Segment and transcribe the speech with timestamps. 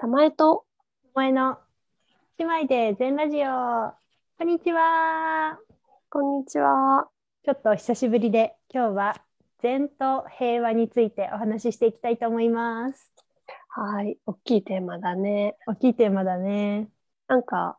[0.00, 0.64] 玉江と。
[1.14, 1.58] 前の。
[2.38, 3.92] 姉妹で全ラジオ。
[4.38, 5.58] こんにちは。
[6.08, 7.08] こんにちは。
[7.44, 9.22] ちょっと久しぶりで今日は
[9.60, 13.12] 善と平和についてお話ししていきたいと思います。
[13.68, 15.58] はい、大きいテーマだね。
[15.66, 16.88] 大きいテーマだね。
[17.28, 17.76] なんか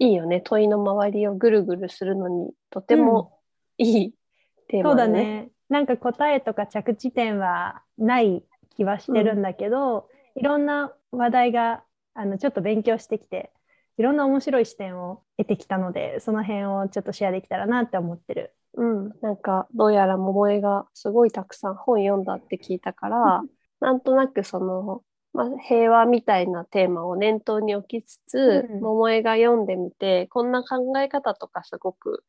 [0.00, 0.40] いいよね。
[0.40, 3.38] 問いの周りをぐるぐるするのにとても
[3.78, 4.14] いい
[4.66, 5.24] テーそうだマだね。
[5.42, 5.50] ね。
[5.68, 8.42] なんか答えとか着地点はない
[8.76, 11.84] 気はしてるんだけど、いろんな話題が
[12.14, 13.50] あのちょっと勉強してきて
[13.98, 18.54] いろんな面白い視点を得てきたのでその辺をちょっとシェアできたらなって思ってる。
[18.74, 23.42] うん、なんかどうやら桃江がすごいたくさん本読んだって聞いたから、
[23.80, 25.02] なんとなくその、
[25.34, 28.80] まあ、平和みたいなテーマを念頭に置きつつ、うん。
[28.80, 32.24] 桃江が読んでみてこんな考え方とかすごく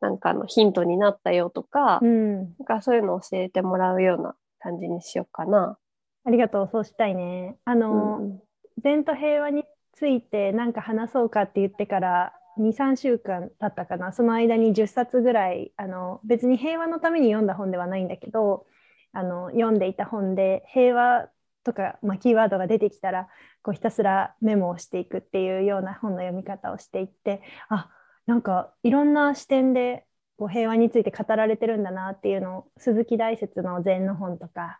[0.00, 2.36] なんかあのヒントになったよとか、うん。
[2.36, 5.78] なんかそういうのを教えてもらうような感じにしようかな。
[6.26, 7.56] ありがとうそうしたいね。
[7.64, 8.40] あの、うん
[8.78, 14.12] 善と平和について何か話そうかって言ってから23週間経ったかな。
[14.12, 18.66] その間に10冊ぐらいあの別に平和のために読んだ本ではないんだけど
[19.12, 21.28] あの読んでいた本で平和
[21.64, 23.28] とか、まあ、キーワードが出てきたら
[23.62, 27.90] こうひたすらメモをしていくっていうような本の読み方をしていってあ
[28.26, 30.04] なんかいろんな視点で
[30.38, 34.78] こう平和について語られてるんだなっていうのを鈴木大拙の禅の本とか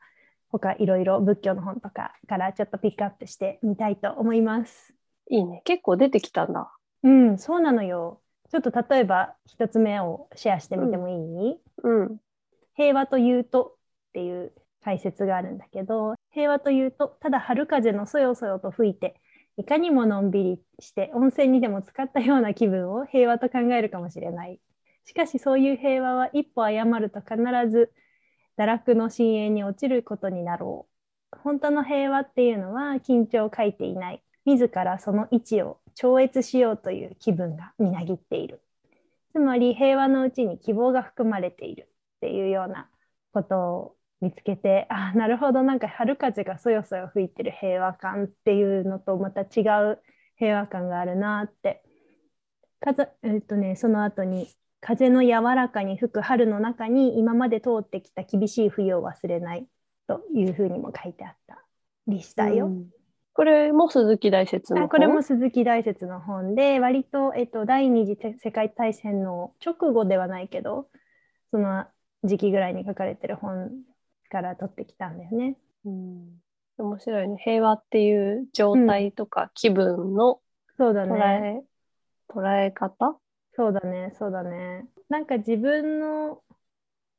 [0.51, 4.95] 他いろいろ仏教の本とかからちょっとピックアップしてみたいと思います。
[5.31, 5.63] いいね。
[5.65, 6.73] 結構出てきたんだ。
[7.03, 8.21] うん、そうなのよ。
[8.51, 12.19] ちょっと例えば一つ目をシェアしてみてもいい、うん。
[12.75, 13.77] 平和というと
[14.09, 14.53] っていう
[14.85, 19.21] 解説があるんだけど、平和というと、ただ春風のそよそよと吹いて、
[19.57, 24.61] いかにものんびりして温泉にでも使ったような気分を平和と考えるかもしれない。
[25.05, 27.37] しかしそういう平和は一歩誤ると必
[27.71, 27.93] ず
[28.59, 30.87] 堕落の深淵に落ちることになろ
[31.33, 31.39] う。
[31.39, 34.23] 本当の平和っていうのは緊張を書いていない。
[34.45, 38.62] 自らその位置を超越しようという気分がみなぎっている。
[39.33, 42.89] つまり平和のうちに希望が含まれているっていうような
[43.33, 49.62] ことを見つけて、あなるほど、なんか春風がそよそよ吹いてる平和感っていうのとまた違
[49.93, 50.00] う
[50.37, 51.83] 平和感があるなって。
[52.81, 54.49] かえっとね、その後に
[54.81, 59.66] 風の柔らかに吹く春の中に今まで通ってきた厳しい冬を忘れない
[60.06, 61.59] というふうにも書いてあった
[62.06, 62.66] りしたよ。
[62.66, 62.87] うん
[63.37, 70.88] これも鈴木大拙のこれも鈴木大拙の本で割と、えっと、第二次世界大戦の直後ではないけど
[71.50, 71.84] その
[72.25, 73.72] 時期ぐらいに書かれてる本
[74.31, 75.58] から取ってきたんだよね。
[75.84, 76.41] うん
[76.78, 77.37] 面白いね。
[77.43, 80.41] 平和っていう状態とか気分の
[80.76, 81.62] そうだ捉ね。
[81.62, 83.19] え、捉え方？
[83.56, 84.12] そうだね。
[84.19, 84.89] そうだね。
[85.09, 86.44] なんか自分の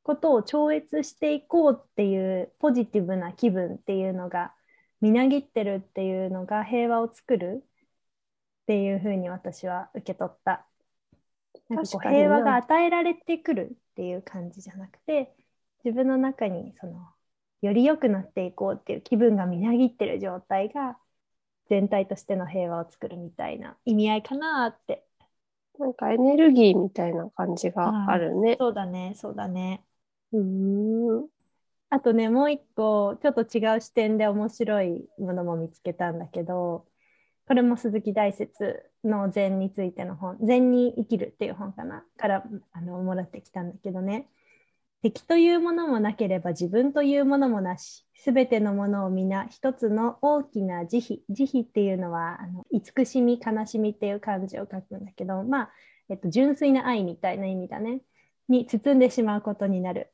[0.03, 4.55] ことを超越していこうっていうポジティブな気分っていうのが
[5.01, 7.63] みなぎってるっていうのが平和を作る
[8.63, 10.67] っていうふうに私は受け取った。
[11.69, 15.35] なんかこう平和が与えられてくるっていう感じじゃなくて
[15.83, 17.13] 自分の中にその
[17.61, 20.97] より良くなっていこうっていう気分がみなぎってる状態が
[21.69, 25.06] 全体としての平和を作るみたいな意味合いかなって
[25.79, 28.57] なんかエネルギーみたいな感じがあるね。
[28.59, 29.83] そうだねそうだね
[30.31, 31.27] うん。
[31.89, 36.85] あとねもう一個ちょっと違う視点で面白いものも見つけたんだけど
[37.47, 42.43] これも鈴木大拙の禅についての本「禅に生きる」っていう本かなから
[42.73, 44.29] あのもらってきたんだけどね
[45.07, 55.71] 敵というものもなければ自分というものもなしすべてのものを皆一つの大きな慈悲慈悲っていうのはあの慈しみ悲しみっていう漢字を書くんだけどまあ、
[56.09, 58.01] えっと、純粋な愛みたいな意味だね。
[58.49, 60.11] に包んでしまうことになる。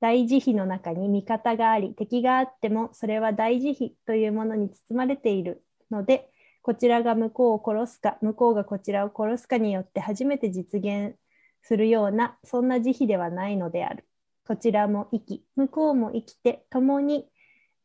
[0.00, 6.30] 大慈悲の中に味方があり敵があってもそれは大慈悲というものに包まれているので
[6.62, 11.16] こちらが向こうを殺すか向こうがこちらを殺すかによって初めて実現
[11.60, 14.06] するようなそんな慈悲ではないのである。
[14.50, 17.24] こちらも生き向こうも生きて共に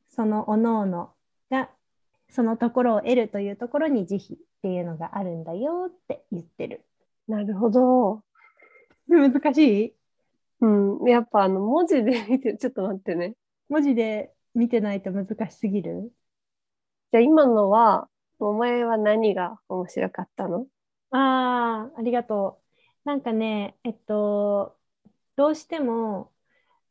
[0.10, 1.14] その各々
[1.52, 1.70] が
[2.32, 6.84] そのところを得るというところに慈悲っていうのがあるんだよって言ってる
[7.28, 8.24] なるほど。
[9.08, 9.94] 難しい？
[10.62, 11.08] うん。
[11.08, 13.36] やっぱあの文字で見て、ちょっと待ってね。
[13.70, 16.12] 文字で見てないと難しすぎる？
[17.12, 18.08] じゃあ今のは、
[18.40, 20.66] お前は何が面白かったの？
[21.12, 22.60] ああ、ありがと
[23.06, 23.08] う。
[23.08, 24.76] なんかね、えっと、
[25.36, 26.32] どうしても、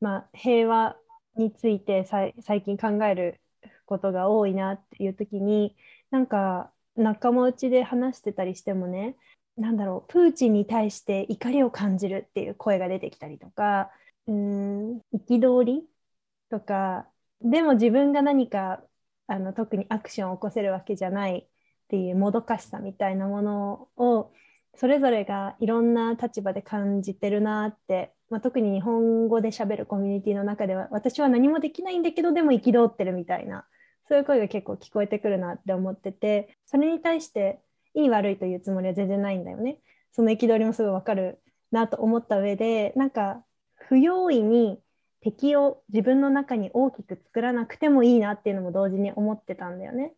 [0.05, 0.97] まあ、平和
[1.35, 3.41] について最近考える
[3.87, 5.75] ことが多いなっていう時に、
[6.11, 9.17] なんか仲間内で話してたりしてもね、
[9.57, 13.91] なんだろう、プーチンに対して怒りを感じるっていう声が出てきたりとか、
[14.27, 15.89] うん、憤り
[16.51, 17.09] とか、
[17.41, 18.83] でも自分が何か
[19.27, 21.47] あの特にアクションを起こせるわけじゃないっ
[21.89, 24.33] ていうもどかしさみたいなものを
[24.77, 33.65] それぞれがいろんな立場で感じてるなって、まあ、特に日本語でしゃべるコミュニティの中では私は何もできないんだけどでも憤ってるみたいな
[34.09, 37.61] そういう声が結構聞こえてくるなって思っててそれに対して
[37.95, 39.79] いい悪いというつもりは全然ないんだよね。
[40.11, 41.41] その憤りもすごいわかる
[41.71, 43.45] なと思った上でなんか
[43.77, 44.81] 不用意に
[45.21, 50.13] 敵を自分の中に大きく作らなくてもいいなっていうのも同時に思ってたんだよね。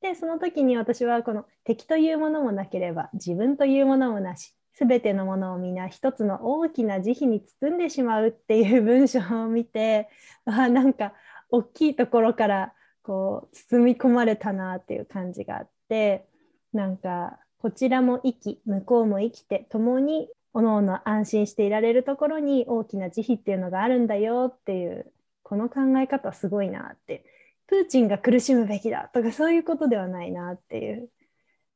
[0.00, 10.08] でその時に私はこの敵というものもなければ自分というものもなし全てのものを皆一つの大きな慈悲に包んでしまうっていう文章を見て
[10.46, 11.14] あなんか
[11.50, 16.26] 大きいところからこう包み込まれたなっていう感じがあって
[16.72, 27.24] なんかこちらも生き向こうも生きて共におのおの安心していられるところに大きな慈悲っていうのがあるんだよっていうこの考え方すごいなって。
[27.68, 31.10] プーチンが苦しむべきだとかそういうことではないなっていう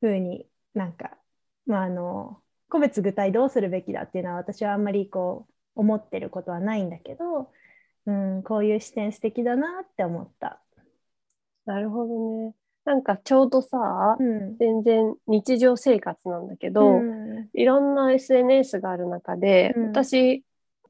[0.01, 1.11] ふうになんか、
[1.67, 2.41] まあ、あの
[2.73, 7.51] 個別具体どうするべきだっていうのは私はあんまりこう思ってることはないんだけど、
[8.07, 10.59] うん、こういう視点素敵だなって思った。
[11.67, 12.55] なるほどね。
[12.83, 20.43] なんかちょうどさ、うん、全然日常生活なんだけど、うん、いろんな SNS がある中で、うん、私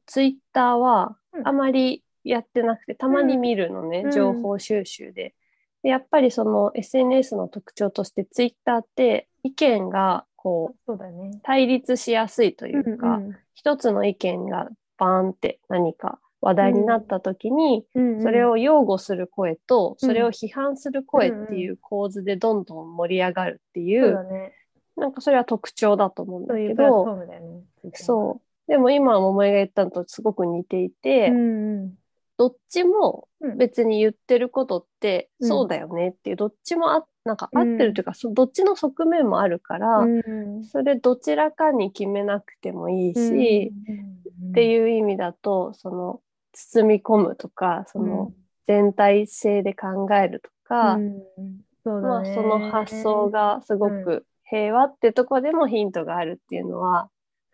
[0.06, 5.36] ツイッターはあまりやってなくて、たまに見るのね、情報収集で
[5.84, 5.90] で。
[5.90, 14.68] やっぱりその SNS の特徴としてツイッターって意見がこう、ね、対立しやすいというか、うんうん、一つの意見が
[14.98, 17.86] バーンって何か話題になった時に、
[18.22, 24.52] それを擁護する声と、それを批判する声っていう構図でどんどん盛り上がるっていう、
[24.98, 27.26] なんかそれは特徴だと思うんだけど、
[27.94, 28.70] そう。
[28.70, 31.32] でも今、桃江が言ったのとすごく似ていて、
[32.38, 40.06] どっちも別に言ってることってそうだよねっていう、どっちもあなんか合ってるというか、どっちの側面もあるから、
[40.72, 43.74] それどちらかに決めなくてもいいし、
[44.50, 46.22] っていう意味だとその
[46.52, 48.34] 包み込むとかその
[48.68, 51.24] 全体性で考えるとか、うん。
[51.84, 57.10] そまあ、その発想がすごく平和ってとこでもヒントがあるっていうのは、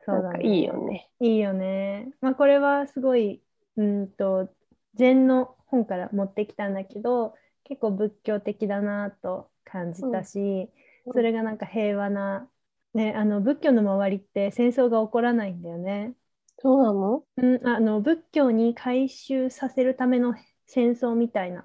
[0.05, 1.09] なんかいいよね。
[1.19, 2.11] いいよね。
[2.21, 3.41] まあ、これはすごい
[3.77, 4.49] うんと
[4.95, 7.33] 禅の本から持ってきたんだけど
[7.63, 10.69] 結構仏教的だなと感じたし、
[11.05, 12.47] うん、それがなんか平和な、
[12.93, 16.13] ね、あの仏教の周りって戦争が起こらないんだよね。
[16.61, 20.35] そうなの,、うん、あの仏教に回収させるための
[20.65, 21.63] 戦争みたいな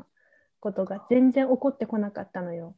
[0.60, 2.76] ことが全然起こってこなかったのよ。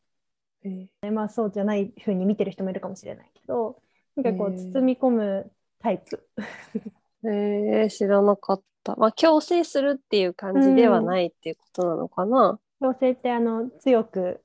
[0.65, 3.83] えー、まあそうじゃないふうに見てる人もいるかもしれないけど
[4.17, 6.27] なんかこう包み込むタイプ。
[7.25, 8.97] へえー、知らなかった。
[8.97, 12.59] まあ強制するっていう感じではないっていうことなのかな？
[12.81, 14.43] うん、強制ってあの強く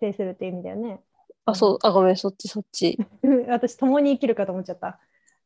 [0.00, 1.00] 制するっていう意味だよね。
[1.44, 2.98] あ、そう、あ、ごめん、そっちそっち。
[3.48, 5.00] 私、共に生きるかと思っちゃった。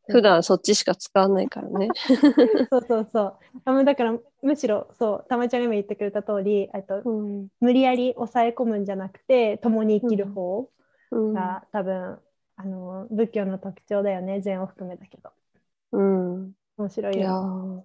[0.08, 1.88] 普段そっちしか使わないからね。
[2.70, 3.36] そうそうそう。
[3.64, 10.70] あだからむしろそうたまちゃんが今言ってくれた通りと、うん、無理やり抑え込むんじゃなくて共に生きる方
[11.10, 11.34] が、うん、
[11.72, 12.18] 多分
[12.56, 15.30] あの仏教の特徴だよね禅を含めたけど。
[15.92, 16.52] うん。
[16.78, 17.20] 面白いよ。
[17.20, 17.84] いや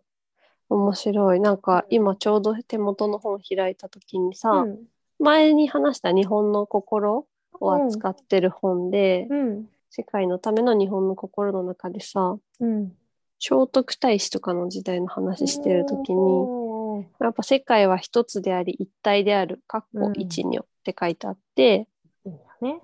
[0.69, 1.39] 面白い。
[1.39, 4.79] なんか今ちょうど手元の本開いた時にさ、うん、
[5.21, 7.25] 前に話した日本の心
[7.59, 9.66] を扱ってる本で、うん。
[9.94, 12.94] 世界のための日本の心の中でさ、うん、
[13.40, 21.90] 聖徳太子とかの時代の話してる時にやっぱ世界は一つであり一体である、かっこ一如って書いてあって、
[22.23, 22.80] うんね、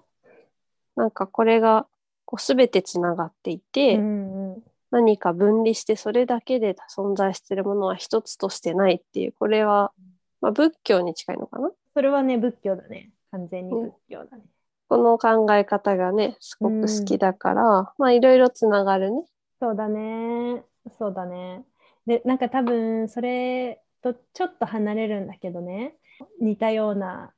[0.98, 1.88] なんかこれが
[2.26, 9.94] こう全てつながっていて、うんうん、何か分離してそれだけで存在しているものは一つとしてないっていうこれは、
[10.42, 11.72] まあ、仏教に近いのかな？
[11.98, 14.44] それはね仏教だね完全に仏教だね、
[14.88, 19.24] この考え方がね、すごく好きだから、うん、まあいろいろつながるね。
[19.60, 20.64] そうだね。
[21.00, 21.66] そうだね。
[22.06, 25.98] で、なんか多分それとちょっと離れるんだけどね、
[26.40, 27.34] 似たような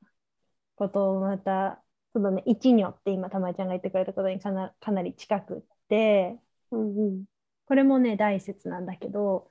[0.76, 6.38] ことをまた、そのね、一如って今、たまちゃんが言ってくれたことにかなかなり近くって、
[6.70, 7.24] うんうん、
[7.66, 9.48] これもね、大説なんだけど、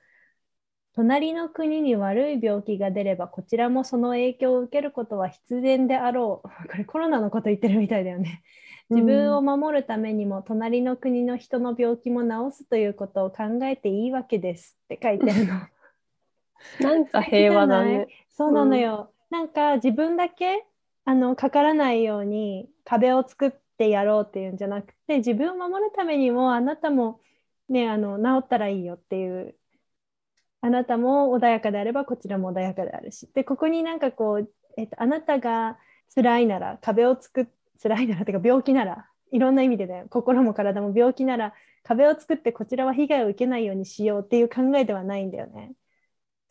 [1.00, 6.48] 隣の国に悪い病気が出ればこちらもその影響を受けることは必然であろう。
[6.68, 8.42] これコロナのこと言ってるみたいだよね。
[8.90, 15.54] 自分を守るためにも隣の国の人の病気も治すということを考えていいわけですって書いてるの。
[16.80, 18.06] なんか平和だね。
[18.28, 19.10] そうなのよ。
[19.30, 20.66] うん、なんか自分だけ
[21.06, 27.20] あのかからないように壁を作ってやろうっていうんじゃなくて自分を守るためにもあなたも
[27.70, 29.54] ねあの治ったらいいよっていう
[30.62, 35.78] あなたも穏やかであればこちらも穏やかであるしでここになんかこうえっと、あなたが
[36.14, 37.46] 辛いなら壁を作っ
[37.82, 45.72] 辛いならっていうか病気ならいろんな意味でだよ心も体も病気なら壁を作ってこちらは被害を受けないようにしようっていう考えではないんだよね。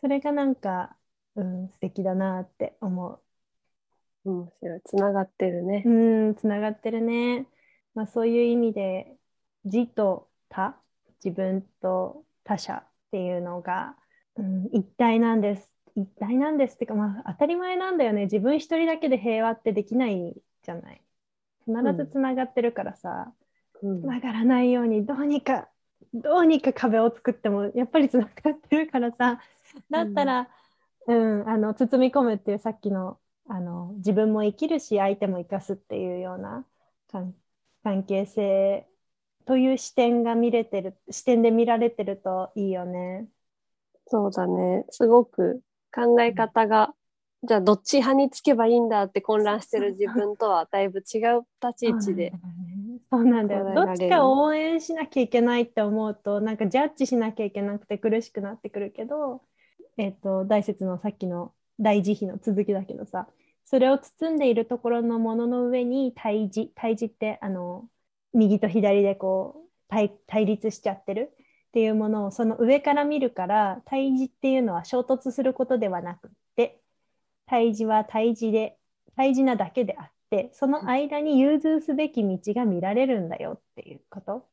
[0.02, 0.96] それがなんか、
[1.36, 4.30] うん、素敵だなって思う。
[4.30, 4.82] 面白い。
[4.86, 5.84] つながってるね。
[5.86, 5.90] う
[6.32, 7.48] ん、つながってるね。
[7.96, 9.18] まあ、そういう意味で、
[9.66, 10.80] 自と他、
[11.24, 13.96] 自分と他者っていうのが、
[14.36, 15.72] うん、一体なんです。
[15.96, 18.24] 一体なんですっていうか、まあ、当たり前なんだよね。
[18.24, 21.02] 自分一人だけで平和ってできないじゃない。
[21.66, 23.34] 必ずつながってるからさ、
[23.80, 25.70] つ、うん、ながらないようにどうにか
[26.14, 29.40] どうにか壁を作ってもやっぱりつながってるからさ
[29.90, 30.50] だったら、
[31.08, 36.66] うん、うん、あの包み込むっていうさっきのあの自分も生きるし相手も生かすっていうような
[37.84, 38.88] 関係性
[39.50, 43.28] という視点が見れてる視点で見られてるといいよね。
[44.06, 46.94] そうだねすごく考え方が、
[47.42, 52.32] うん、じゃあどっち派につけばいいんだって混乱してる自分とはだいぶ違う立ち位置で。
[53.12, 59.42] そうなんだよ、どっちか応援しなきゃいけないって思うとなんかジャッジしなきゃいけなくて苦しくなってくるけど、
[59.98, 63.28] えーと、大説のさっきの大慈悲の続きだけどさ
[63.66, 67.90] それを包んでいるところのものの上に対峙対峙ってあの
[68.34, 69.70] 右と左でこう
[70.28, 71.32] 対立しちゃってる
[71.70, 76.80] っていうものをその上から見るから対峙っていうのは衝突することではなくって
[77.46, 78.78] 対峙は対峙で
[79.16, 84.48] 対峙なだけであってその間に融通すべき道が見られるんだよっていうこと。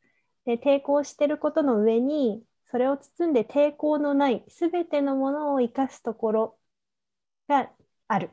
[0.45, 6.59] で抵抗してることの上にそれを包んで抵抗のない全てのものを生かすところ
[7.49, 7.71] が
[8.09, 8.31] ある。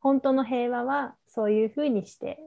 [0.00, 2.38] 本当の平和はそういうふうにして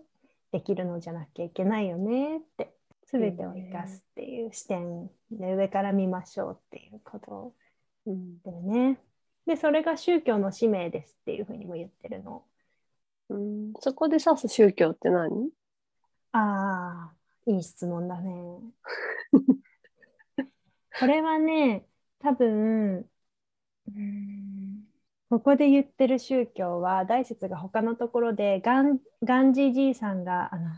[0.56, 2.74] できるのじゃなきゃいけないよねって
[3.12, 7.54] 全てを生かすっていう視点で上から見ましょうっていうこと
[8.06, 8.98] でね、
[9.46, 12.46] でそれが宗教の使命ですっていうふうにも言ってるの。
[13.28, 15.50] うん、そこで指す宗教って何？
[16.32, 18.32] ああいい質問だね。
[20.98, 21.86] これはね
[22.20, 23.06] 多分
[23.90, 24.55] うん
[25.30, 30.70] ここで言ってる宗教は大説が他のところでガンガンジーじいさんがあの、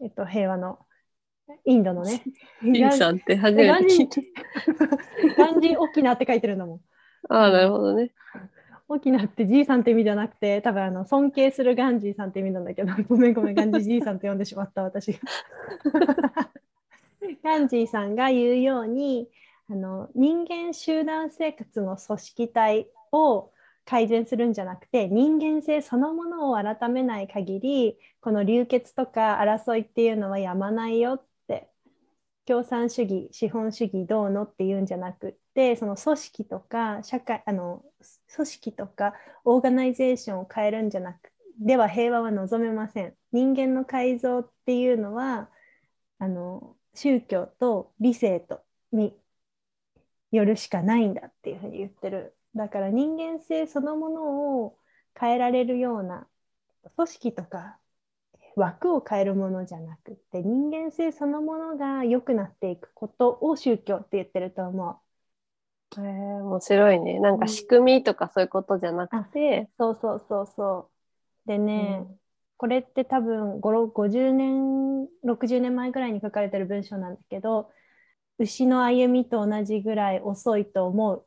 [0.00, 0.78] えっと、平和の
[1.64, 2.22] インドのね。
[2.62, 4.20] じいさんって初めて聞いた。
[5.36, 6.80] ガンジー沖縄って書いてるのも。
[7.28, 8.12] ああ、なるほどね。
[8.88, 15.18] 沖縄ってじいさんって意味じゃなくて、多分あの尊敬するガンジーさんって意味なんだけど、 ごめんごめん、ガンジーじいさんって呼んでしまった私が。
[17.42, 19.28] ガンジーさんが言うように、
[19.70, 23.50] あの人間集団生活の組織体を
[23.88, 31.70] 改善するんじゃなくて人間性そのものを改めない限りこの流血とか争いっていうのはやまないよって
[32.44, 37.82] 共産主義資本主義どうのっていうんじゃなくってその組織とか社会あの
[38.34, 39.14] 組織とか
[39.46, 43.14] オーガナイゼーションを変えるんじゃなくでは平和は望めません。
[43.32, 45.50] 人間の改造っていうのは
[46.18, 49.16] あの宗教と理性とに
[50.30, 54.76] よるしかないんだっていうふうに言ってるだから人間性そのものを
[55.18, 56.26] 変えられるような
[56.96, 57.78] 組織とか
[58.56, 66.00] 枠を変えるものじゃなくって人間性そのものが良くなっていくことを宗教って言ってると思う。
[66.00, 67.20] えー、面白いね。
[67.20, 69.70] なんか仕組みとかそういうことじゃなくて。
[69.78, 70.90] うん、そうそうそうそ
[71.46, 71.48] う。
[71.48, 72.20] でね、うん、
[72.56, 77.70] これって多分50年60年前ぐらいに書かれてる文章なんだけど
[78.38, 81.26] 牛の歩みと同じぐらい遅いと思う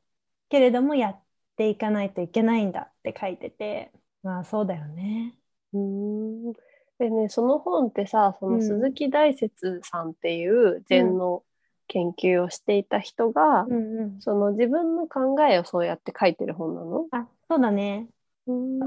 [0.49, 1.20] けれどもやっ
[1.61, 3.91] ていかないといけないんだって書いてて
[4.23, 5.35] まあそうだよね。
[5.73, 6.53] うん。
[6.97, 11.43] でね、その本ってさ、その鈴木大拙さんっていう禅の
[11.87, 17.05] 研究をしていた人が、うんうん、その自分の考えをそうやって書いてる本なの？
[17.11, 18.07] あ、そうだね。
[18.47, 18.79] うん。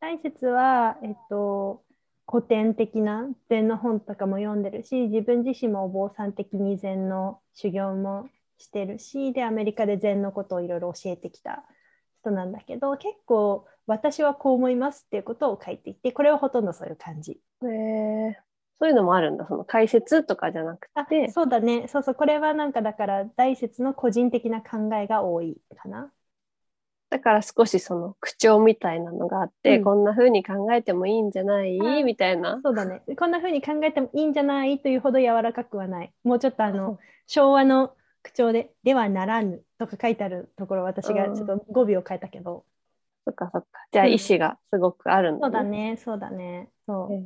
[0.00, 1.82] 大拙は、えっと、
[2.28, 8.28] 古典的な禅の本とかも読んでるし、自分自身もお坊さん的に禅の修行も
[8.58, 11.64] してるし、で、アメリカで禅のことをいろいろ教えてきた
[12.22, 17.40] 人なんだけど、結構私はこう思いますっていうことを書いていて、これはほとんどそういう感じ。
[17.62, 18.38] へえ
[18.80, 21.30] そういうのもあるんだ、その解説とかじゃなくて。
[21.30, 26.10] そうだね、そうそう、これはなんかだから大説の個人的な考えが多いかな。
[27.10, 31.78] だから少しその口調みたいなのがあって、うん、こんな風に考えてもいいんじゃない？
[32.04, 32.58] みたいな。
[32.64, 33.02] そうだね。
[33.18, 34.78] こんな風に考えてもいいんじゃない？
[34.78, 36.12] というほど柔らかくはない。
[36.24, 42.64] もうちょっとあの、昭和の口調で、ではならぬとか書いてあるところ、私がちょっと語尾を変えたけど。
[43.24, 43.68] そっかそっか。
[43.92, 46.70] じゃあ意思がすごくあるんだ、ね、そうだね、そうだね。
[46.86, 47.22] そう。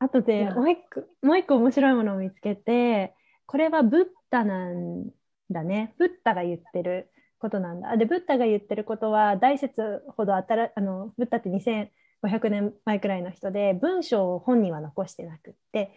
[0.00, 3.14] あとでもう一個、もう一個面白いものを見つけて、
[3.46, 5.10] これはブッダなん
[5.50, 5.94] だね。
[5.98, 7.96] ブッダが言ってることなんだ。
[7.96, 15.92] で、ブッダが言ってることは、大説ほど新あの、ブッダって2500年前くらいの人で、文章を本には残してなくって、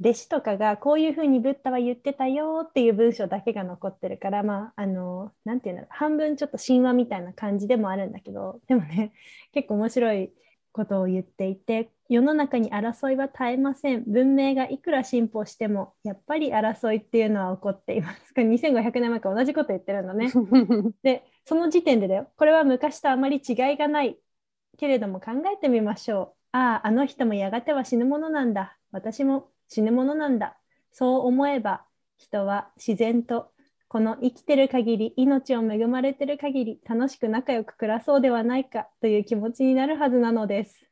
[0.00, 9.12] 弟子とかがこういうふうにブッダは言ってたよっていう文章だけが残ってるから、まあ、あの、なんていうの、半分ちょっと神話みたいな感じでもあるんだけど、 でもね、
[9.52, 10.32] 結構面白い
[10.70, 14.04] ことを言っていて、世の中に争いは絶えません。
[14.06, 18.32] 文明がいくら進歩しても、やっぱり争いっていうのは起こっています。
[18.34, 20.30] 2500年前から同じこと言ってるのね。
[21.02, 22.30] で、その時点でだよ。
[22.36, 24.18] これは昔とあまり違いがない。
[24.78, 26.38] けれども考えてみましょう。
[26.52, 28.78] ああ、あの人もやがては死ぬものなんだ。
[28.92, 30.58] 私も死ぬものなんだ。
[30.92, 31.84] そう思えば、
[32.16, 33.52] 人は自然と
[33.88, 40.88] この生きてる限り、命を恵まれてる限り、楽しく仲良く暮らそうではないかという気持ちになるはずなのです。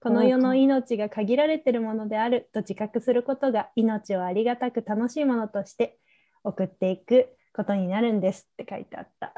[0.00, 5.98] この世の命が限られてるものであると自覚することが命をありがたく楽しいものとして
[6.44, 9.34] 送っていくことになるんですって書いてあった。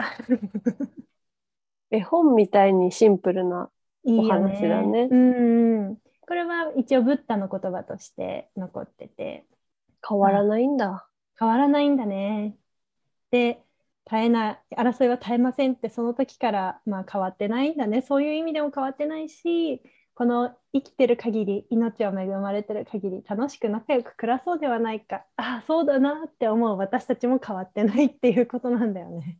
[1.90, 3.70] 絵本みたいにシンプルな
[4.04, 5.04] お話だね。
[5.04, 5.99] いいねうん
[6.30, 9.48] これは一応ブッダの言葉として残ってて。
[10.08, 11.08] 変わらないんだ。
[11.36, 12.56] 変わらないんだね。
[13.32, 13.64] で、
[14.08, 18.02] 絶えない、争いは絶えませんってその時から、まあ、変わってないんだね。
[18.02, 19.82] そういう意味でも変わってないし、
[20.14, 25.24] この生きてる限り、命を恵まれてる限り、楽しく仲良く暮らそうではないか。
[25.34, 29.38] ああ、そうだなって思う私たちも変わってないっていうことなんだよね。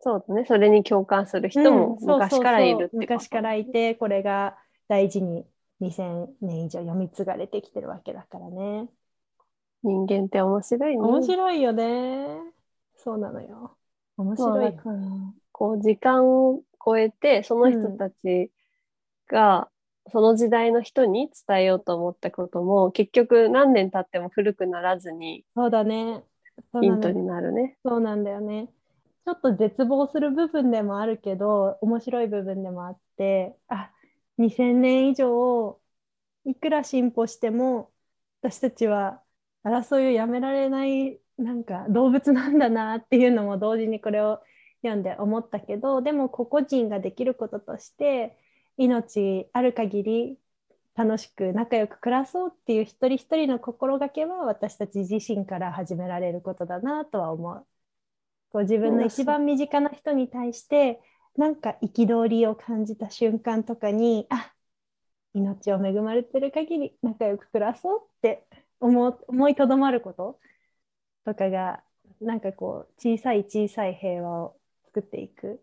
[0.00, 0.44] そうだね。
[0.46, 5.46] それに共感する人も昔からいるって、昔からいて、これが大事に
[5.80, 8.88] 2000年以上読み継がれてきてるわけだからね。
[9.82, 11.02] 人間って面白いね。
[11.02, 12.26] 面白いよね。
[12.96, 13.76] そうなのよ。
[14.16, 14.98] 面白いから。
[15.52, 18.50] こう、時間を超えて、その人たち
[19.28, 19.70] が、
[20.12, 26.24] その時代の人に伝えようと思ったことも、結局何年経っても古くならずに、そうだね。
[26.80, 27.76] ヒントになるね。
[27.84, 28.68] そうなんだよね。
[29.24, 33.90] ちょっと絶望する部分でもあるけど、面白い部分でもあって、あ、
[34.38, 35.80] 2000年以上、
[36.44, 37.92] いくら進歩しても、
[38.42, 39.22] 私たちは
[39.64, 44.40] 争いをやめられないなんか動物なんだなっていうのも同時にこれを
[44.82, 48.38] 読んで思ったけどでも個々人ができることとして
[48.76, 50.38] 命ある限り
[50.94, 57.66] 楽しく仲良く暮らそうっていう一人一人の心がけは私たち自身から始められることだなとは思う。
[58.50, 61.00] こう自分の一番身近な人に対して
[61.36, 64.52] なんか憤りを感じた瞬間とかにあ
[65.34, 68.46] 命を恵まれてる限り仲良く暮らそうって
[68.80, 70.38] 思思いとどまること
[71.24, 71.82] とかが
[72.20, 75.60] なんかこう小さい小さい平和を作っていく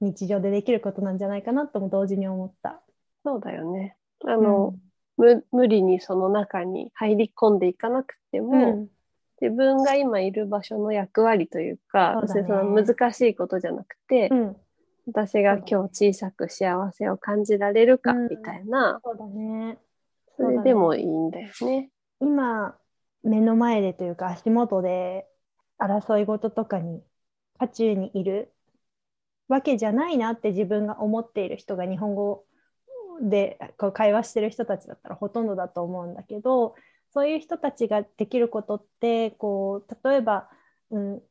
[0.00, 2.82] 日常でできることなんじゃないかなとも同時に思った。
[3.24, 3.96] そうだよね。
[4.26, 4.74] あの、
[5.16, 8.88] うん、無理にその中に入り込んでいかなくても、うん、
[9.40, 14.56] 自分が今いる場所の役割というか、そ、ね、の難しいことじゃなくて、うん、
[15.06, 19.78] 私が今日小さく幸せを感じられるかみたいな、そうだね。
[20.36, 21.90] それでもいいんだよね。
[22.20, 22.76] 今
[23.22, 25.26] 目の前でというか足元で
[25.78, 27.02] 争い事とかに
[27.58, 28.52] 渦中にいる
[29.48, 32.44] わけじゃないなって自分が思っている人が日本語
[33.22, 36.74] でこう会話してる人たちだったらほとんどだと思うんだけど
[37.12, 40.48] そういう人たちができることってこう例えば、
[40.90, 41.22] うん、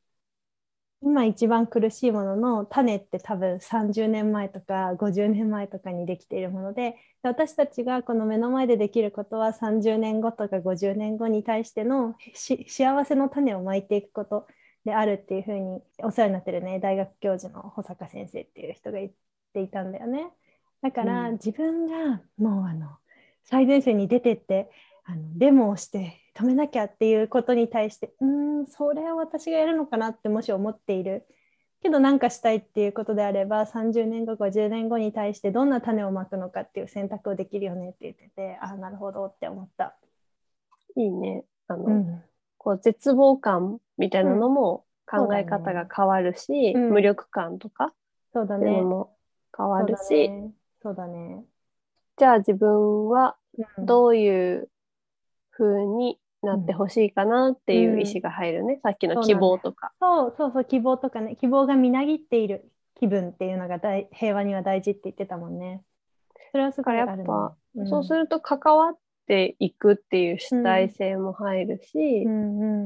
[1.06, 14.48] 今一番苦しいものの種って多分30年前とか50年前とかにできているもので私たちがこの目の前でできることは30年後とか50年後に対しての幸せの種をまいていくこと
[14.86, 19.12] であるっていうふうにお世話になってるね大学教授の保坂先生っていう人が言っ
[19.54, 20.32] ていたんだよね。
[20.82, 22.90] だから、自分がもうあの
[23.46, 24.70] 最前線に出てって
[25.06, 31.26] あのデモをして止めなきゃっていうことに対してうんそれを私がやるのかなってもし思っている。
[31.82, 39.98] けど何かしたいっていうことであれば30年後50年後に対してどんな種をまくのかっていう選択をできるよねって言っててああなるほどって思った。
[40.96, 41.44] いいね。
[41.68, 42.24] あの、うん、
[42.58, 47.94] こう絶望感みたいなのも考え方が変わるし、うん、無力感とか
[48.32, 48.82] そうだね。
[48.82, 49.14] も
[49.56, 50.32] 変わるし。
[50.82, 51.44] そうだね。
[52.18, 53.36] じゃあ自分は
[53.78, 54.70] どういう
[55.52, 59.92] 風になってほしいかなっていう意思が入るね、うん、さっきの希望とか。
[60.00, 61.36] そうそうそう希望とかね。
[61.36, 65.82] 希望がみなぎっている気分っていうのが大平和には大事って言ってたもんね。
[66.52, 72.26] それはすごいある、ね、やっぱ、うん、そうすると関わっていくっていう主体性も入るし、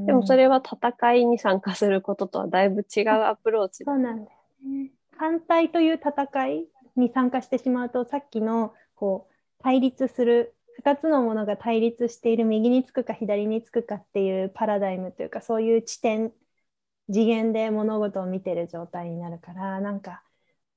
[0.05, 4.91] でもそれは戦いに参加することとはだいぶ違うアプローチそうなんだよね。
[5.17, 16.31] 反対という戦いに参加してしまうとさっきのこう対立する2つのものが対立している右につくか左につくかっていうパラダイムというかそういう地点
[17.11, 20.23] 次元で物事を見てる状態になるからなんか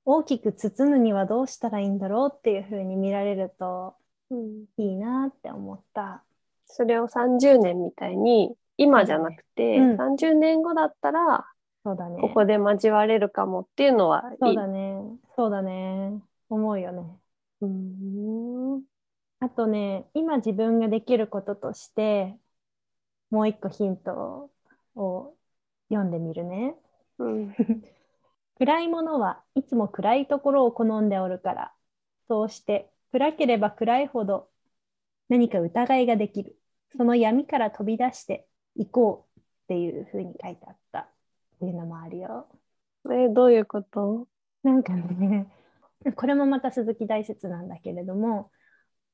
[0.05, 3.95] 大きく包むにはどうしたらいいんだろうっていうふうに見られると
[4.79, 6.23] いいなって思った。
[6.67, 11.47] それを30年みたいに今じゃなくて、うん、30年後だったら
[11.85, 12.21] そうだね。
[12.21, 14.97] ここで交われるかもっていうのはそうだね。
[15.37, 16.21] そうだね。
[16.49, 17.03] 思うよね。
[17.63, 18.83] うん。
[19.41, 22.37] あとね、今自分ができることとして、
[23.31, 24.51] もう一個ヒント
[24.95, 25.35] を
[25.89, 26.77] 読んでみるね。
[27.19, 27.55] うん、
[28.59, 31.73] 暗いものはいつも暗いところを好んでおるから、
[32.29, 34.49] そうして暗ければ暗いほど
[35.29, 36.57] 何か疑いができる。
[36.97, 41.09] その闇から飛び出していこうっていうふうに書いてあったっ
[41.61, 42.47] ていうのもあるよ。
[43.11, 44.27] え、どういうこと？
[44.63, 45.47] なんかね、
[46.17, 48.51] これもまた鈴木大説なんだけれども、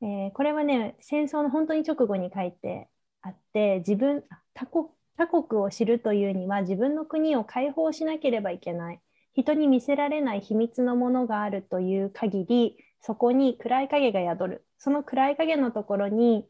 [0.03, 2.89] えー、これはね、戦争の本当に直後に書いて
[3.23, 9.01] あって、自分他国、他国を知るというには自分の国を解放しなければいけない。
[9.35, 14.67] 人に見せられない秘密のものがあるという限り、そこに暗い影が宿る。
[14.79, 16.49] その暗い影のところに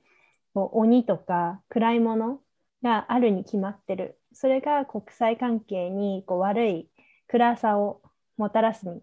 [0.55, 2.41] 鬼とか暗いもの
[2.83, 4.19] があるに決まってる。
[4.33, 6.91] それが国際関係にこう悪い
[7.29, 8.03] 暗さを
[8.37, 9.03] もたらすに、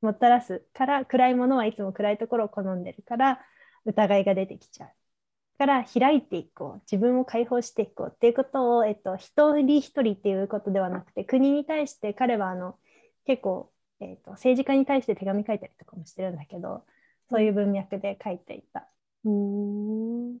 [0.00, 3.40] もたらすから暗いものはいつも暗いところを好んでるから
[3.84, 4.90] 疑いが出てきちゃう。
[5.58, 12.76] から開いていこう自分を解放していこうっていうことを、えっと、一人一人っていうことではなくて国に対して彼はあの
[13.26, 16.84] 結構、えっと、政治家に対して手紙書いたりとかもしてるんだけど
[17.30, 18.88] そういう文脈で書いていた。
[19.24, 20.38] うん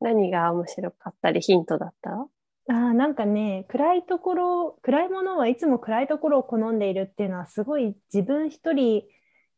[0.00, 2.26] 何が面白かったりヒントだった？
[2.68, 9.04] あなんかね暗いところ暗いものはいつも暗いところを好んでいるっていうのはすごい自分一人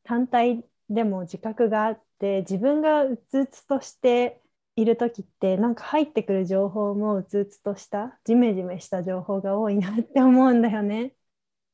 [0.03, 4.42] 単体でも自覚があって自分がうつうつとして
[4.77, 11.14] いる時ってなんか入ってくる情報もうつうつとしたジメジメした情報が多いなって思うんだよね。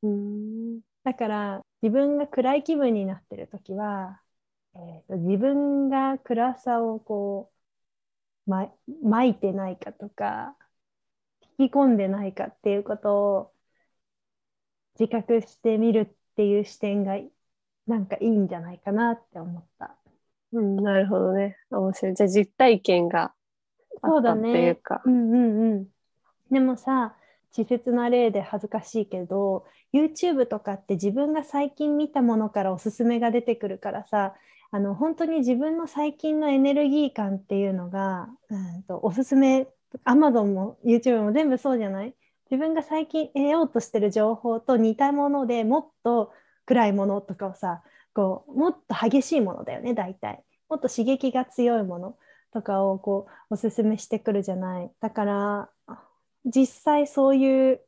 [0.02, 4.22] うんだから自分が暗い気分になってる時は、
[4.74, 7.52] えーと、自分が暗さをこ
[8.46, 10.56] う、ま、まいてないかとか
[11.58, 13.54] 引き込んでないかっていうことを
[14.98, 17.16] 自覚してみるっていう視点が
[17.90, 19.94] なんかいいんじゃないかなって思った。
[20.52, 21.56] うん、なるほどね。
[21.70, 22.14] 面白い。
[22.14, 23.32] じゃあ実体験が
[24.00, 25.02] あったっていうか。
[25.04, 25.86] うね、うんうんうん。
[26.50, 27.14] でもさ、
[27.56, 34.34] 稚拙な例で恥ずかしいけど YouTube とかって自分が最近見たものからおすすめが出てくるからさ
[34.70, 39.66] あの本当に自分の最近のエネルギー感っていうのが、うんと、おすすめ
[40.04, 42.14] Amazon も YouTube も全部そうじゃない？
[42.48, 46.32] 自分が最近得ようとしてる情報と似たものでもっと
[46.70, 47.82] 暗いものとかをさ
[48.14, 52.16] こうもっと激しいものだよね大体もっと刺激が強いもの
[52.52, 55.68] とかをこうおすすめしてくるじゃないだから
[56.44, 57.80] 実際そういう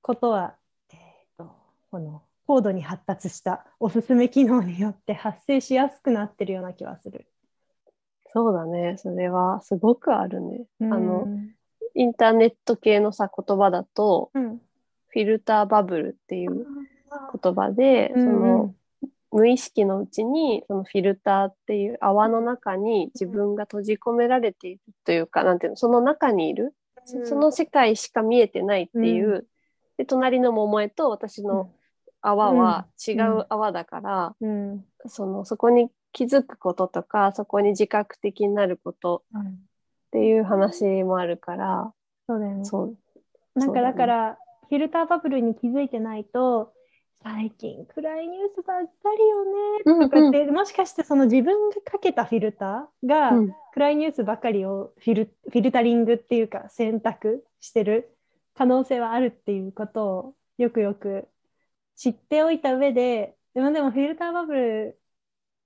[0.00, 0.54] ことは、
[0.94, 1.54] えーと、
[1.90, 7.26] この高度に発達したおすすめ機能によって発生しやすくなってるような気はする。
[8.32, 8.96] そうだね。
[8.96, 10.64] それはすごくあるね。
[10.80, 11.28] うん、あの、
[11.94, 14.58] インターネット系のさ、言葉だと、うん、
[15.10, 16.66] フィルターバブルっていう
[17.42, 18.74] 言葉で、その、
[19.32, 26.74] 無意識のうちにそのフィルターっていう泡の中に自分が閉じ込められているというか、なんていうの、その中にいる
[27.24, 29.46] その世界しか見えてないっていう、
[29.96, 31.70] で隣の桃江と私の
[32.20, 34.34] 泡は違う泡だから、
[35.06, 39.42] そのそこに気づくこととかそこに自覚的になることっ
[40.10, 41.92] ていう話もあるから、
[42.26, 42.64] そうだよね。
[42.64, 42.96] そう。
[43.54, 46.72] なんかだから、フィルターバブルに気づいてないと
[47.22, 50.08] 最近暗いニュースばっかりよね。
[50.08, 53.32] とかって、うんうん、もしかしてその自分がかけたフィルターが、
[53.74, 58.16] 暗いニュースばっかりをフィルフィルタリングっていうか選択してる
[58.54, 61.28] 可能性はあるっていうことをよくよく
[61.96, 63.36] 知っておいた上で。
[63.54, 64.98] でもでもフィルターバブル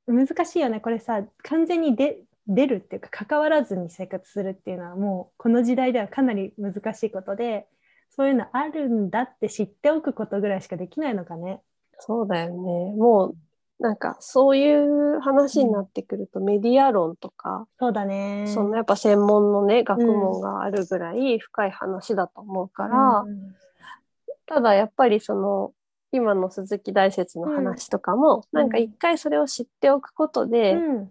[0.06, 0.80] 難しいよね。
[0.80, 2.26] これさ完全に出
[2.66, 7.66] るっていうか関わらずに生活するっていうのはもうこの時代ではかなり難しいことで
[8.16, 11.60] そういうのあるんだって知っておくことぐらいしかできないのかね。
[11.98, 12.54] そうだよね。
[12.54, 13.36] もう
[13.80, 18.44] なんかそういう話になってくると、メディア論とか、そうだね。
[18.46, 23.54] そのやっぱ専門のね、学問があるぐらい深い話だと思うから、うん、
[24.46, 25.72] ただやっぱりその、
[26.12, 31.10] 今の鈴木大説の話とかも、うん、なんか一回それを知っておくことで、うん、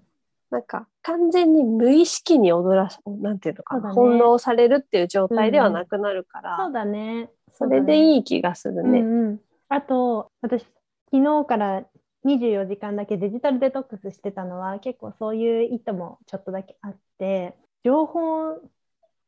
[0.54, 7.32] なんか完全に無意識に踊らなんていうのかな、ね、翻弄されるっていう状態ではなくなるから、そうだね。
[7.52, 9.00] それでいい気がするね。
[9.00, 9.40] うんうん、
[9.70, 10.64] あと、私、
[11.12, 11.84] 昨日から
[12.26, 18.54] 24時間だけデジタルデトックスしてたのは結構そういう意図もちょっとだけあって情報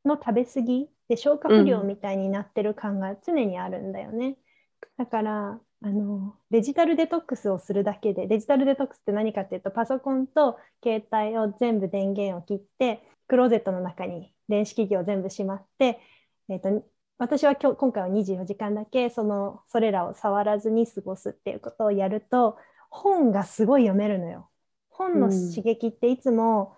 [0.06, 4.28] の食べ過ぎで消化不良みたいになってる感が常にあるんだよね。
[4.28, 4.36] うん、
[4.98, 16.00] だからあのデジタルデトックスをするだけでデジタルデトックスって何かっていうとパソコンと携帯を全部電源を切ってクローゼットの中に電子機器を全部しまって、
[16.50, 16.84] えーと、
[17.20, 22.58] 私は今日今回は24時間だけそのそれらを触らずに過ごすっていうことをやると
[22.90, 24.50] 本がすごい読めるのよ。
[24.90, 26.78] 本の刺激っていつも、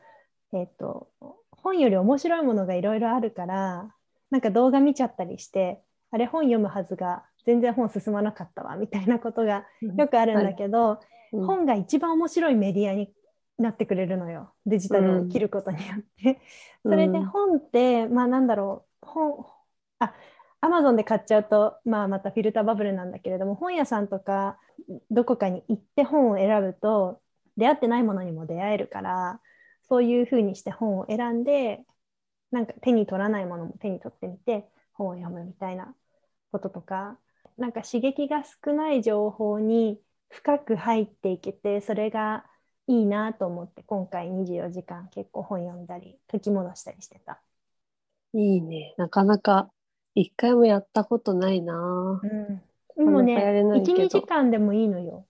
[0.51, 1.07] うん、えっ、ー、と
[1.51, 3.95] 本より面白いものがいろいろあるから
[4.31, 10.99] なんか動画見ちゃったりしてあれ本読むはずが全然本進まなかったわみたいなことがよくあるんだけど、
[11.31, 11.39] うん。
[11.39, 13.09] はい、本が一番面白いメディアに
[13.57, 16.41] なってくれるのよデジタルを切ることによって。
[16.83, 19.45] それで本ってまあなんだろう本
[19.99, 20.13] あ
[20.59, 24.57] アマゾンで買っちゃうと、まあ、またフィルターバブルなんだけれども本屋さんとか
[25.09, 27.21] どこかに行って本を選ぶと
[27.55, 29.39] 出会ってないものにも出会えるから
[29.87, 31.85] そういうふうにして本を選んで
[32.51, 35.93] なんか手に取らないものも手に取ってみて本を読むみたいな
[36.51, 37.17] こととか
[37.57, 42.45] なんか刺激が少ない情報に深く入っていけてそれが
[42.87, 47.41] いいなと思って今回24時間結構本読んだり解き戻したりしてた。
[48.33, 48.93] いいね。
[48.97, 49.69] なかなか
[50.15, 52.19] 一回もやったことないな。
[52.23, 52.61] うん。
[52.95, 55.25] でもね、1、2時間でもいいのよ。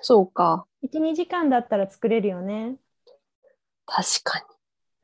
[0.00, 0.66] そうか。
[0.82, 2.76] 1、2時間だったら作れるよね。
[3.86, 4.44] 確かに。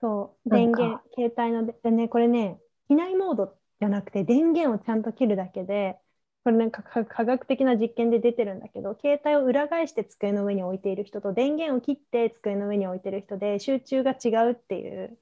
[0.01, 5.97] そう、電源、携帯のでね、これね、機内モードじゃなくて電源をちゃんと切るだけで、
[6.45, 15.17] これなんか科学的な実験で出てるんだけど、携帯を裏返して机の上に置いている人と電源を切って机の上に置いてる人で集中が違うっていう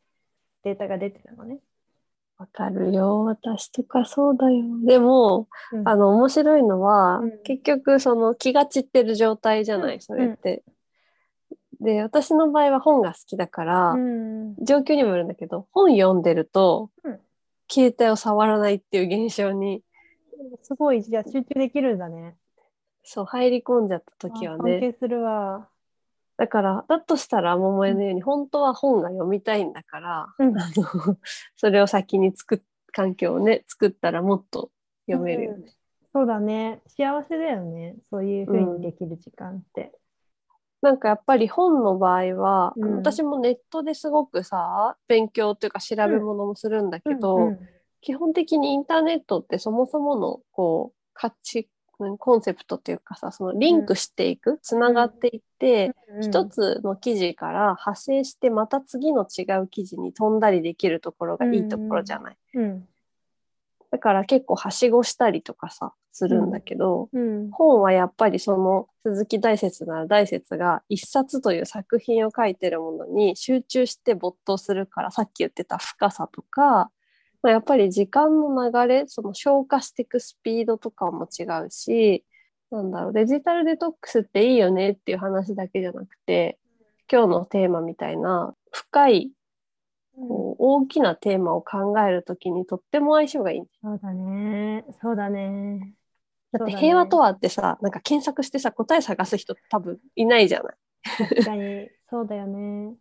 [0.64, 1.59] データが出てるのね。
[2.38, 3.24] わかるよ。
[3.24, 4.64] 私とかそうだよ。
[4.87, 10.62] でも、うん、あの、面白いのは、うん、結局、その気が散ってる状態じゃない、それって。
[11.80, 13.94] で、私の場合は本が好きだから、
[14.62, 16.90] 状況にもよるんだけど、本読んでると、
[17.70, 19.83] 携帯を触らないっていう現象に。
[20.62, 22.37] すごい、じゃあ集中できるんだね。
[23.03, 24.81] そう、入り込んじゃった時はね。
[24.81, 25.68] 関係するわ。
[26.37, 31.16] だから、だとしたら、桃江のように、本当は本が読みたいんだから、うん、あの
[31.57, 32.61] それを先に作っ、
[32.92, 34.70] 環境をね、作ったらもっと
[35.07, 35.70] 読めるよね、うん。
[36.12, 36.81] そうだね。
[36.87, 37.96] 幸せだよね。
[38.11, 39.92] そういうふうにできる時間って。
[40.83, 47.53] うん、なんかやっぱり本の場合は、私もネットですごくさ、勉強っていうか調べ物もするんだけど、
[48.00, 51.68] 基本的にインターネットってそもそものこう価値
[52.18, 62.36] コンセプトっていうかさ、そのリンクしていく、つながっていって、一、つの記事から派生してまた次の違う記事に飛んだりできるところがいいところじゃない。
[63.90, 67.08] だから結構はしごしたりとかさ、するんだけど、
[67.52, 76.90] 本はやっぱりその鈴木大拙なら大拙が一冊という作品を書いてるものに集中して没頭するから、さっき言ってた深さとか、まあ、
[77.48, 82.24] やっぱり時間の流れ、その消化していくスピードとかも違うし、
[82.70, 86.59] なんだろう、デジタルデトックスっていいよねっていう話だけじゃなくて、
[87.11, 89.33] 今日のテーマみたいな深い、
[90.16, 93.62] こう大きなテーマを考えるときにとっても相性がいい。
[93.83, 94.85] そうだね。
[95.00, 95.94] そうだね。
[96.53, 100.76] だって平和とはってさ、ね、なんか検索してさ、答え探す人多分いないじゃない。
[101.03, 102.94] 確かに、そうだよね。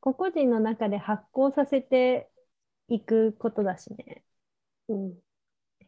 [0.00, 2.28] 個々人の中で発行させて
[2.88, 4.24] 行くことだしね。
[4.88, 5.08] うん。
[5.10, 5.14] い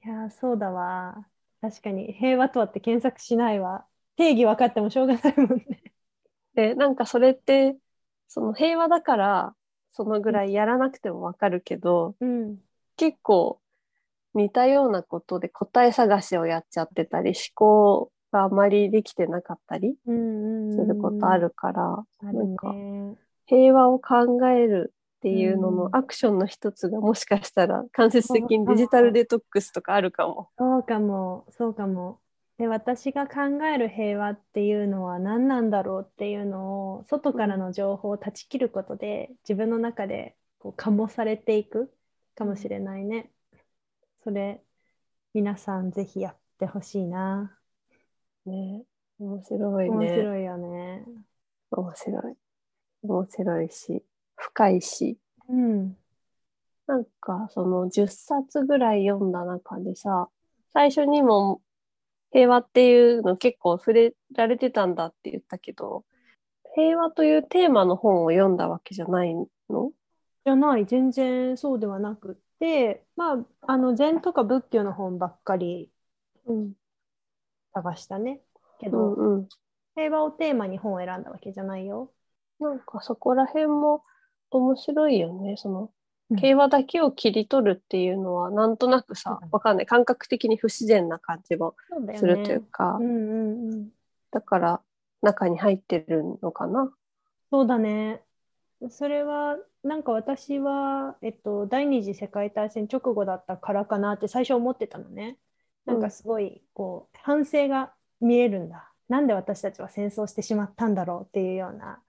[0.02, 1.26] や、そうだわ。
[1.60, 3.86] 確かに、平和とはって検索しないわ。
[4.16, 5.82] 定義分かってもしょうがないもんね。
[6.54, 7.76] で、なんかそれって、
[8.28, 9.54] その平和だから、
[9.92, 12.58] そのぐらいやらなくても分かるけど、うん、
[12.96, 13.60] 結構
[14.34, 22.72] 似たようなことで答え探しをやっちゃってたり、思考があまりできてなかったりすることあるから、なんか
[23.46, 30.48] 平和を考えるっていうののアクションの一つがもしかしたら間接的にデジタルデトックスとかあるかも。
[30.56, 32.20] そうかも、そうかも。
[32.56, 41.92] で私が考える平和っていうのは何なんだろうっていうのを外からの情報を断ち切ることで自分の中でこう醸されていく
[42.34, 43.30] かもしれないね。
[44.24, 44.62] それ
[45.34, 47.58] 皆さんぜひやってほしいな。
[48.46, 48.84] ね
[49.18, 49.96] 面白いね。
[49.96, 51.04] 面白いよね。
[51.70, 52.34] 面白い。
[53.02, 54.02] 面白いし。
[54.40, 55.96] 深いし、うん、
[56.86, 60.28] なんかその10冊ぐらい読んだ中でさ
[60.72, 61.60] 最初にも
[62.32, 66.04] 平和っていうの結構触れられてたんだって言ったけど
[66.74, 69.34] 平和というテーマの本を読んだわけじゃない
[69.68, 69.92] の？
[70.44, 75.90] じゃない全然そうではなくってまああの禅とか仏教の本ばっかり
[77.74, 78.40] 探したね、
[78.80, 79.48] けど、うんうん、
[79.94, 82.10] 平和をテーマに本を選んだわけじゃないよ。
[82.58, 84.02] なんかそこら辺も
[84.50, 85.56] 面白いよね。
[85.56, 85.90] その
[86.38, 89.86] 競馬だけを切り取るっていうのは、なんとなくさ、わかんない。
[89.86, 91.74] 感覚的に不自然な感じも
[92.16, 93.88] するというか、うんうんうん、
[94.30, 94.80] だから
[95.22, 96.92] 中に入ってるのかな。
[97.50, 98.22] そうだね。
[98.90, 105.36] それは、なんか私は、えっと、第二次世界大戦直後だったからかなって最初思ってたのね。
[105.84, 108.92] なんかすごい、こう、反省が見えるんだ。
[109.08, 112.00] なんで私たちは戦争してしまったんだろうっていうような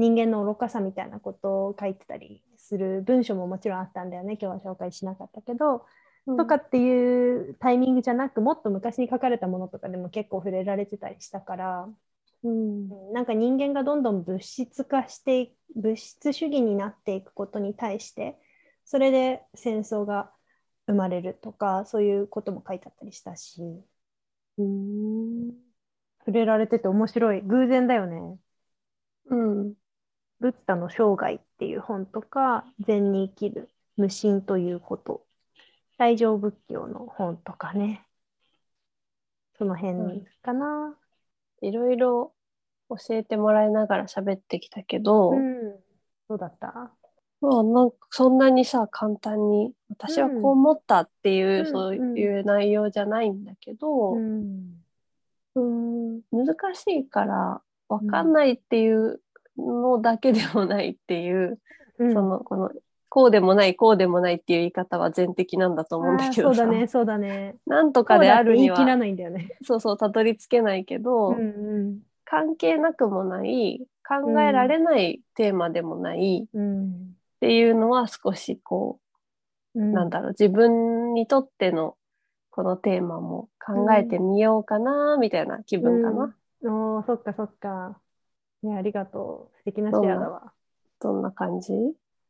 [0.00, 4.38] 人間の愚かさみたいなことを書いてたりする文章ももちろんあったんだよね。
[4.40, 5.84] 今日は紹介しなかったけど、
[6.26, 11.88] うん、とかっていうタイミングじゃなく、もっと昔に書かれたものとかでも結構触れられてたりしたから、
[12.42, 18.38] うん、なんか人間がどんどん物質化して物質主義になっていくことに対して
[18.86, 20.30] それで戦争が
[20.86, 23.60] 生まれるとかそういうことも書いてあったりしたし。
[24.56, 25.50] うん。
[26.20, 27.42] 触れられてて面白い。
[27.42, 28.38] 偶然だよね。
[29.26, 29.74] うん、
[30.40, 35.22] ブッダの生涯っていう本とか禅に生きる無心ということ。
[35.98, 38.06] 大乗仏教の本とかね。
[39.58, 40.96] その辺かな。
[41.60, 42.32] いろいろ
[42.88, 45.72] 教えてもらいながら喋ってきたけど、うん、
[46.28, 46.90] どうだった？
[47.42, 54.82] まあ、なんかそんなにさ簡単に私はこう思ったっていう、うん、そういう内容じゃないんだけど、うん、
[55.54, 56.20] うん。
[56.32, 59.20] 難しいから分かんないっていう
[59.56, 61.58] のだけでもないっていう、
[61.98, 62.70] そのこの
[63.10, 67.56] こうでもないこうでもないっていう言い方は全的なんだと思うんだけどそうだねそうだね。
[67.66, 69.56] なんとかであるには言い切らないんだよね。
[69.64, 71.42] そうそうたどり着けないけど、うんう
[71.90, 76.92] ん、関係なくもない考えられないテーマでもない、うん、っ
[77.40, 79.00] ていうのは少しこ
[79.74, 81.96] う、うん、なんだろう自分にとっての
[82.50, 86.34] このテーマも考えてみようかなみたいな気分かな。
[86.62, 87.98] うん、おそっかそっか。
[88.62, 89.58] ね、ありがとう。
[89.58, 90.52] 素敵なシェアだわ。
[91.00, 91.72] どんな感じ？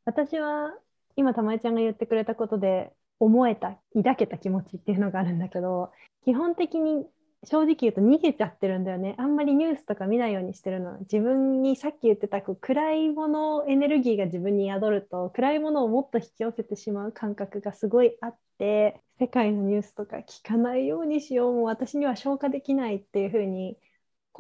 [0.04, 0.72] 私は
[1.16, 5.90] 今たまえちゃんが言ってくれたことで思えた抱けた気持ちっていうのがあるんだけど
[6.24, 7.04] 基本的に
[7.44, 23.76] 正直言うと逃げちゃってるんだよねあんまりニュースとか見ないようにしてるの自分にさっき言ってたこう暗いものエネルギーが自分に宿ると暗いものをもっと引き寄せてしまう感覚がすごいあって世界のニュースとか聞かないようにしようもう私には消化できないっていうふうに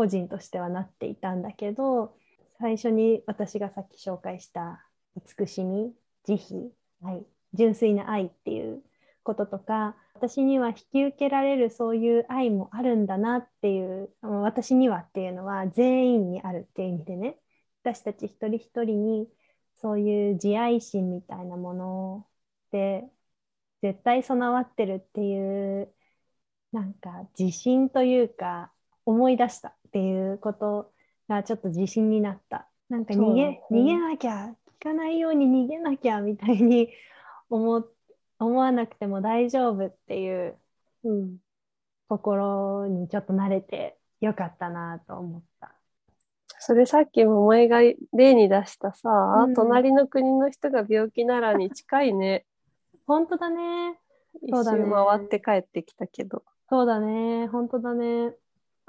[0.00, 2.14] 個人としてはなっていたんだけど
[2.58, 4.82] 最初に私がさっき紹介した
[5.14, 5.92] 慈しみ
[6.24, 8.82] 慈悲愛純粋な愛っていう
[9.24, 17.36] こととか私には引き受けられるそういう愛もあるんだなっていう私にはっていうのは全員にあるっていう意味でね。
[17.82, 19.28] 私たち一人一人に
[19.82, 22.26] そういう慈愛心みたいなもの
[22.72, 23.04] で
[23.82, 25.92] 絶対備わってるっていう
[26.72, 28.72] なんか自信というか
[29.04, 29.76] 思い出した。
[29.90, 30.92] っていうこと
[31.28, 32.68] がちょっと自信になった。
[32.88, 36.90] なんか逃げ,、逃げなきゃ聞かないように逃げなきゃみたいに
[37.50, 37.84] 思
[38.38, 40.56] 思わなくても大丈夫っていう、
[41.02, 41.38] うん、
[42.08, 45.74] 心にちょっと慣れてよかったなと思った。
[46.60, 47.80] それさっき桃江が
[48.12, 52.44] 例に出したさ、うん、隣の国の人が病気ならに近いね。
[53.08, 53.98] 本当だね。
[54.42, 56.44] 一周回って帰ってきたけど。
[56.68, 57.48] そうだね。
[57.48, 58.34] 本当だね。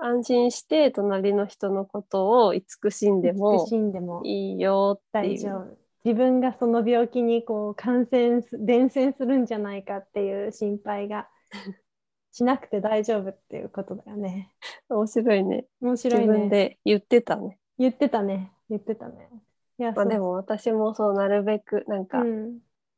[0.03, 5.77] 安心して隣の人のことを慈しんでもいいよっていう。
[6.03, 11.27] 自分がその病気にこう感染伝染するんじゃないかっていう心配が
[12.31, 14.51] しなくて大丈夫っていうことだよね。
[14.89, 15.65] 面白いね。
[15.79, 16.27] 面白いね。
[16.27, 17.59] 自分で言ってたね。
[17.77, 18.51] 言ってたね。
[18.69, 19.29] 言ってたね。
[19.77, 22.23] いやまあでも私もそうなるべくなんか、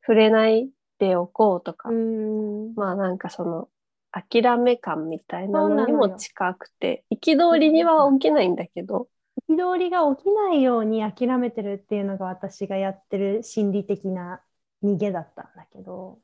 [0.01, 3.69] 触れないでおこうとか、うん、まあなんかその
[4.13, 9.07] 諦め感みたいなのにも近くて憤りには起きないんだけど。
[9.49, 14.41] 憤りが起きないように諦めてるっていうのが私がやってる心理的な
[14.83, 16.19] 逃げだったんだけど。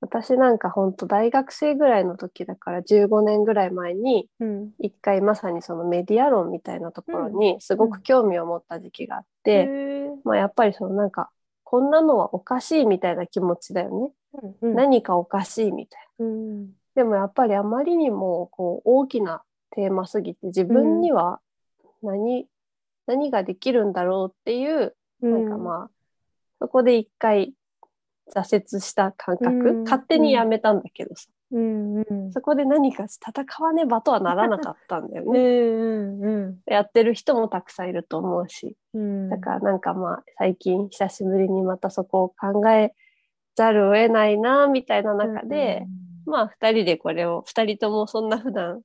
[0.00, 4.30] 私なんか本当大学生ぐらいの時だから15年ぐらい前に
[4.78, 9.68] 一回まさにそのメディア論みたいなところにすごく興味を持った時期があって、
[10.24, 11.30] まあ、やっぱりそのなんか
[11.64, 14.12] こんなのはおかしいみたいな気持ちだよね、
[14.62, 14.70] うん。
[14.70, 21.40] うん、何かおかしいみたいな、うん、でもやっぱりあまりにもこう大きなテーマすぎて自分には
[22.02, 22.46] 何、うん、
[23.06, 25.90] 何ができるんだろうっていう、なんかまあ、
[26.60, 27.54] そこで一回
[28.34, 35.40] 挫折した感覚、うん、勝手にやめたんだけどさ、うんうん、そこで何か戦わねばとはならなかったんだよね。
[35.40, 42.92] うんうん、やってる人もたくさんいると思うし、うん、だからなんかまあ最近久しぶりにまたそこを考え
[43.56, 45.86] ざるを得ないなみたいな中で、
[46.30, 48.80] まあ2人でこれを2人ともそんな普段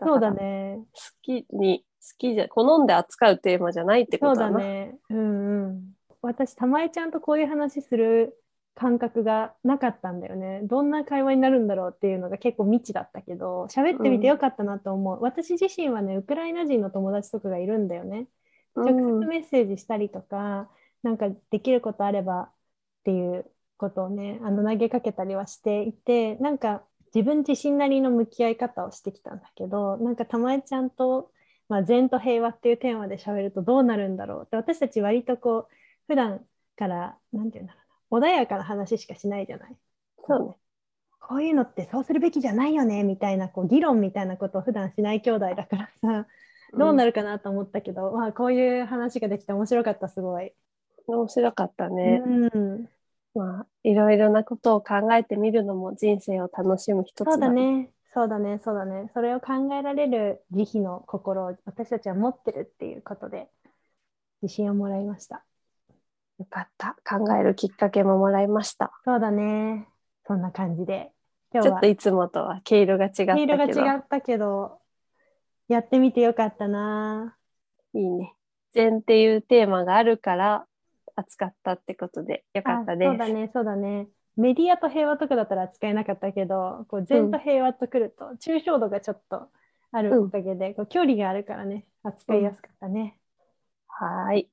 [0.00, 4.52] そうだね好きに好きじゃ好んで扱うテーマじゃないってことだな。
[4.52, 4.98] そうだね。
[5.10, 5.82] うんうん。
[6.20, 8.36] 私、玉江ちゃんとこういう話する
[8.74, 10.60] 感覚がなかったんだよね。
[10.64, 15.16] どんな会話になるんだろうっていうのが結構未知だったけど、喋ってみてよかったなと思う。
[15.16, 18.26] うん、私自身はね、ウクライナ人の友達とかがいるんだよね。
[18.74, 20.68] 直接メッセージしたりとか、
[21.04, 22.52] うん、なんかできることあればっ
[23.04, 23.46] ていう
[23.82, 26.82] ことをね、あの投げかけたりはしていて、なんか
[27.14, 31.30] 自分自身なりの向き合い方をしてきたんだけど、なんかたまえちゃんと、
[31.68, 35.74] まあ、善と平和っていうテーマで喋るとどうなるんだろうって私たち割とこう
[36.06, 36.40] 普段
[36.76, 39.76] からなんていうんだろう穏やかな話しかしないじゃない？
[40.26, 40.56] そうね。
[41.20, 46.26] こういうのってそうするべきじゃないよねみたいなこう議論みたいなことを普段しない兄弟だからさ
[46.78, 50.52] どうなるかなと思ったけど、うん、まあこういう話ができて面白かったすごい。
[51.06, 52.22] 面白かったね。
[52.24, 52.88] うん、
[53.34, 57.90] まあいろいろなことを考えてみるのも人生を楽しむ一つだ、そうだね。
[58.14, 59.10] そうだね、そうだね。
[59.14, 63.48] それを考えられる慈悲の心を私たちは持ってるっていうことで
[64.42, 65.44] 自信をもらいました。
[66.38, 66.96] よかった。
[67.04, 68.92] 考えるきっかけももらいました。
[69.04, 69.88] そうだね。
[70.26, 71.12] そんな感じで。
[71.54, 73.34] 今日はちょっといつもとは毛色が違ったけど。
[73.34, 74.78] 毛色が違ったけど、
[75.68, 77.36] やってみてよかったな。
[77.94, 78.34] いいね。
[78.72, 80.66] 禅っていうテーマがあるから
[81.16, 83.08] 扱ったってことでよかったです。
[83.10, 84.08] そうだね、そうだね。
[84.36, 89.48] メディアと平和とかだったら扱えなかったけど、こう禅と平和とくると、抽象度がちょっと
[89.90, 93.18] あるおかげで、うん、こう距離があるからね、扱いやすかったね。
[94.00, 94.50] うん、はい。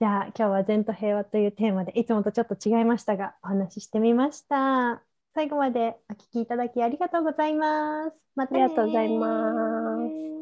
[0.00, 5.02] じゃあ今日は善と平和というテーマでいつもとちょっと違いましたがお話ししてみました。
[5.34, 8.16] 最後までお聞きいただきありがとうございます。
[8.34, 10.41] またありがとうございます。